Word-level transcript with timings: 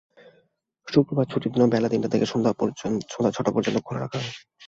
শুক্রবার 0.87 1.25
ছুটির 1.31 1.51
দিনেও 1.53 1.73
বেলা 1.73 1.87
তিনটা 1.89 2.09
থেকে 2.13 2.25
সন্ধ্যা 2.25 2.51
ছয়টা 3.31 3.51
পর্যন্ত 3.51 3.77
খোলা 3.79 3.99
রাখা 3.99 4.17
হয়। 4.19 4.31